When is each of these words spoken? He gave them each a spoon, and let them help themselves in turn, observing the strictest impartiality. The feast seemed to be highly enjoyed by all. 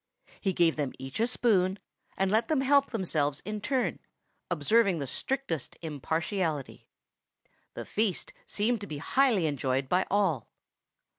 He 0.39 0.51
gave 0.51 0.77
them 0.77 0.93
each 0.97 1.19
a 1.19 1.27
spoon, 1.27 1.77
and 2.17 2.31
let 2.31 2.47
them 2.47 2.61
help 2.61 2.89
themselves 2.89 3.39
in 3.45 3.61
turn, 3.61 3.99
observing 4.49 4.97
the 4.97 5.05
strictest 5.05 5.77
impartiality. 5.83 6.87
The 7.75 7.85
feast 7.85 8.33
seemed 8.47 8.81
to 8.81 8.87
be 8.87 8.97
highly 8.97 9.45
enjoyed 9.45 9.87
by 9.87 10.07
all. 10.09 10.49